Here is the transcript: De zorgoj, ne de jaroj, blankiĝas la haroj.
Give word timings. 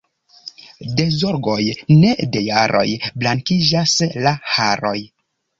De 0.99 1.05
zorgoj, 1.17 1.67
ne 1.99 2.15
de 2.37 2.43
jaroj, 2.47 2.87
blankiĝas 3.25 3.95
la 4.29 4.37
haroj. 4.57 4.99